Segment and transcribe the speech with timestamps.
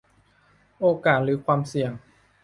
[0.79, 1.91] โอกาสหรือความเสี่ยง